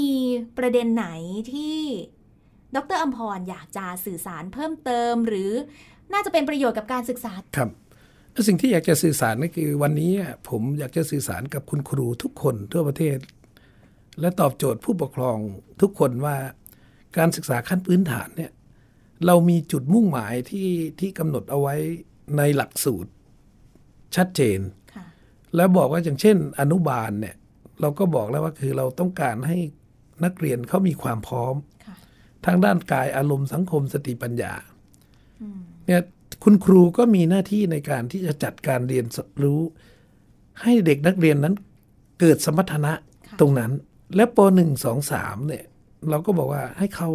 [0.57, 1.07] ประเด็นไหน
[1.53, 1.77] ที่
[2.75, 5.51] ดรอัมพรอยากจะสื่อสารเพิ่มเติม หรือ
[6.13, 7.69] น่าจะเป็นประโยชน์กับการศึกษาครับ
[8.47, 10.11] สิ่งที่อยากจะสื่อสารก็คือวันนี้
[10.49, 13.17] ผมอยากจะสื่อสารกับคุณครูทุกคนทั่วประเทศ
[14.19, 15.37] และตอบโจทย์ผู้ปกครอง
[15.81, 16.35] ทุกคนว่า
[17.17, 18.51] การศึกษาขั้นพื้นฐานเนี่ย
[19.25, 21.75] เรามีจุดมุ่งหมายที่ที่กำหนดเอาไว้
[22.37, 23.11] ในหลักสูตร
[24.15, 24.59] ชัดเจน
[24.93, 25.05] ค่ะ
[25.55, 27.35] แล้วบอกว่าอย่างเช่น อนุบาลเนี่ย
[27.81, 29.57] เราก็บอกแล้วว่าคือเราต้องการให้
[30.25, 31.55] นักเรียนเขามีความพร้อม
[31.85, 31.95] ค่ะ
[32.45, 34.53] ทางด้านกายอารมณ์สังคมสติปัญญา
[35.41, 36.01] อืมเนี่ย
[36.43, 39.05] คุณครูก็มีหน้าที่ในการที่จะจัดการเรียน
[39.43, 39.59] รู้
[40.61, 41.55] ให้เด็กนักเรียนนั้น
[42.19, 42.93] เกิดสมรรถนะ
[43.27, 43.71] ค่ะตรงนั้น
[44.15, 45.65] และปหนึ่งสองสามเนี่ย
[46.09, 47.09] เราก็บอกว่าให้เขา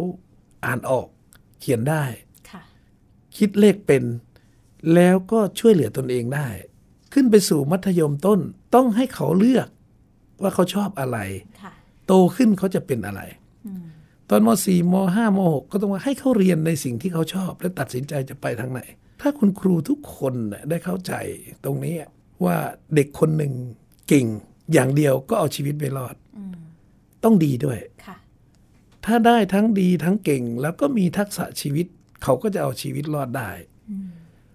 [0.65, 1.07] อ่านออก
[1.59, 2.03] เขียนได้
[2.49, 2.61] ค่ะ
[3.37, 4.03] คิดเลขเป็น
[4.93, 6.47] แล้วก็ช่วยเหลือตนเองได้
[7.13, 8.39] ขึ้นไปสู่มัธยมต้น
[8.75, 9.67] ต้องให้เขาเลือก
[10.41, 11.17] ว่าเขาชอบอะไร
[11.61, 11.71] ค่ะ
[12.07, 13.21] โตขึ้นเขาจะเป็นอะไร
[13.67, 13.85] อืม
[14.29, 18.81] ตอนม .4 ม .5 ม .6 ก็ต้องว่าให้เขาเรียนในสิ่งที่เขาชอบ และตัดสินใจจะไปทางไหน
[19.21, 21.13] ถ้าคุณครูทุกคนน่ะได้เข้าใจ
[21.63, 21.95] ตรงนี้
[22.43, 22.55] ว่า
[22.95, 23.53] เด็กคนหนึ่ง
[24.07, 24.25] เก่ง
[24.73, 26.15] อย่างเดียวก็เอาชีวิตไม่รอด
[27.23, 28.17] ต้องดีด้วยค่ะ
[29.07, 31.85] ถ้าได้ทั้งดีทั้งเก่ง แล้วก็มีทักษะชีวิต
[32.23, 33.51] เขาก็จะเอาชีวิตรอดได้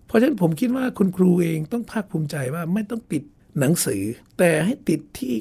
[0.07, 3.23] เพราะฉะนั้นผมคิดว่าคุณครูเองต้องภาคภูมิใจว่าไม่ต้องติด
[3.61, 4.03] หนังสือ
[4.39, 5.35] แต่ให้ติดที่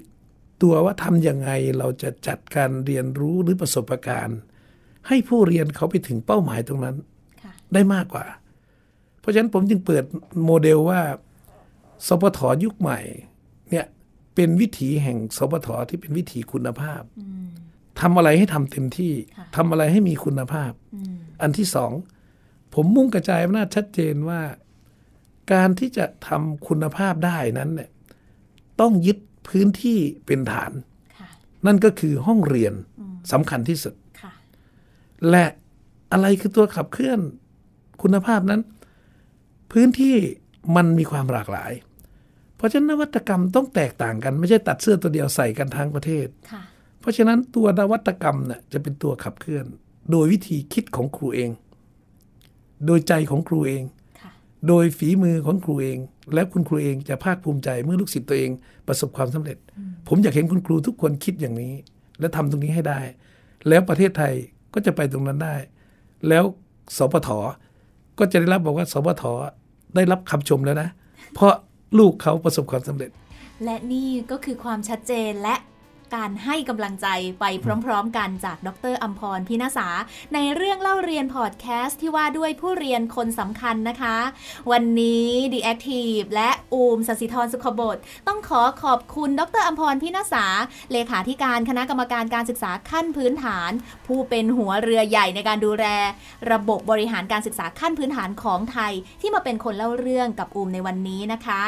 [0.62, 4.40] ตัวว่าทำยังไงเราจะจัดการเรียนรู้หรือประสบการณ์
[5.08, 6.96] ให้ผู้เรียนเขาไปถึงเป้าหมายตรงนั้น
[7.42, 8.26] ค่ะได้มากกว่า
[9.20, 10.04] เพราะฉะนั้นผมจึงเปิด
[10.46, 11.02] โมเดลว่า
[12.08, 13.00] สปทยุคใหม่
[13.70, 13.86] เนี่ย
[14.36, 17.02] เป็นวิถีแห่งสปทที่เป็นวิถีคุณภาพ
[18.02, 20.72] ทำอะไรให้ทำเต็มที่ค่ะทำอะไรให้มีคุณภาพ
[21.42, 21.92] อันที่สอง
[22.74, 24.42] ผมมุ่งกระจายอำนาจชัดเจนว่า
[25.54, 27.90] การที่จะทำคุณภาพได้นั้นเนี่ย
[28.82, 29.18] ต้องยึด
[29.50, 30.72] พื้นที่เป็นฐาน
[31.20, 31.30] ค่ะ
[31.66, 32.74] นั่นก็คือห้องเรียน
[33.32, 34.32] สำคัญที่สุดค่ะ
[35.30, 35.46] และ
[36.12, 37.20] อะไรคือตัวขับเคลื่อน
[38.02, 38.62] คุณภาพนั้น
[39.72, 40.16] พื้นที่
[40.76, 41.72] มันมีความหลากหลาย
[42.56, 46.62] เพราะฉะนั้นนวัตกรรมต้องแตกต่างกัน ไม่ใช่ตัดเสื้อตัวเดียวใส่กันทั้งประเทศค่ะ
[47.02, 49.66] เพราะฉะนั้นตัวนวัตกรรมน่ะจะเป็นตัวขับเคลื่อน
[50.12, 51.50] โดยวิธีคิดของครูเอง
[52.86, 53.84] โดยใจของครูเอง
[54.22, 54.32] ค่ะ
[54.68, 55.98] โดยฝีมือของครูเอง
[56.34, 58.52] และคุณครูเองจะภาคภูมิใจเมื่อลูกศิษย์ตัวเอง
[58.88, 59.58] ประสบความสำเร็จ
[60.08, 61.74] ผมอยากเห็นคุณครูทุกคนคิดอย่างนี้
[62.20, 63.00] และทำตรงนี้ให้ได้
[63.68, 64.34] แล้วประเทศไทย
[64.74, 65.56] ก็จะไปตรงนั้นได้
[66.28, 66.44] แล้ว
[66.98, 67.30] สปท
[68.20, 69.24] ก็จะได้รับบอกว่าสปท
[69.96, 70.90] ได้รับคำชมแล้วนะ
[71.34, 71.54] เพราะ
[71.98, 73.12] ลูกเขาประสบความสำเร็จ
[73.66, 75.56] และนี่ก็คือความชัดเจนและ
[76.16, 77.08] การให้กำลังใจ
[77.40, 77.46] ไป
[77.86, 79.88] พร้อมๆ กันจากดรอัมพรพินาสา
[80.34, 84.18] ในเรื่องเล่าเรียนพอดแคสต์ที่ว่าด้วยผู้เรียนคนสำคัญนะคะ
[84.72, 87.98] วันนี้ The Active และอูมสศิธรสุขบด
[88.28, 90.46] ต้องขอขอบคุณดรอัมพรพินาสา
[90.92, 93.72] เลขาธิการคณะกรรมการการศึกษาขั้นพื้นฐาน
[94.08, 95.86] ผู้เป็นหัวเรือใหญ่ในการดูแล
[96.52, 101.64] ระบบบริหารการศึกษาขั้นพื้นฐานของไทย ที่มาเป็นคนเล่าเรื่องกับอูมในวันนี้นะคะ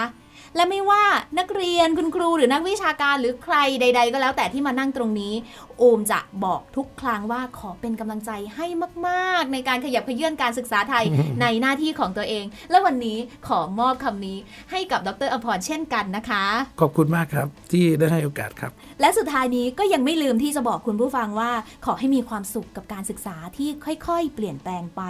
[0.55, 1.03] และไม่ว่า
[1.39, 5.33] นักเรียนคุณครูหรือนักวิชาการหรือใครใด ๆ ก็แล้วแต่ที่มานั่งตรงนี้
[5.81, 8.67] อูมจะบอกทุกครั้งว่าขอเป็นกำลังใจให้
[9.07, 11.05] มาก ๆ ในการขยับเขยื่อนการศึกษาไทย
[11.41, 14.37] ในหน้าที่ของตัวเอง และวันนี้ขอมอบคำนี้
[14.71, 16.43] ให้กับดรอภรเช่นกันนะคะ
[16.81, 21.51] ขอบคุณมากครับที่ได้ให้โอกาสครับ และสุดท้ายนี้ก็ยังไม่ลืมที่จะบอกคุณผู้ฟังว่า
[21.85, 23.69] ขอให้มีความสุขกับการศึกษาที่
[24.07, 25.01] ค่อยๆ เปลี่ยนแปลงไป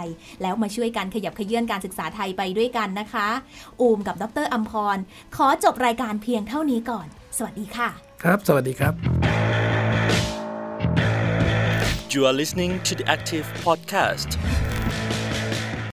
[0.42, 3.28] แล้วมาช่วยกันขยับเขยื่อนการศึกษาไทยไปด้วยกันนะคะ
[3.80, 4.98] อูมกับดรอัมพร
[5.36, 7.88] ขอจบรายการเพียงเท่านี้ก่อน สวัสดีค่ะ
[8.22, 8.94] ครับ สวัสดีครับ
[12.14, 14.28] You are listening to the Active Podcast.